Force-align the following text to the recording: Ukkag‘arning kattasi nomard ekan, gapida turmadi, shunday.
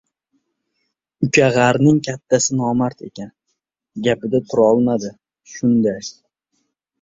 Ukkag‘arning 1.25 1.99
kattasi 2.07 2.57
nomard 2.61 3.03
ekan, 3.09 3.29
gapida 4.09 4.43
turmadi, 4.55 5.13
shunday. 5.53 6.11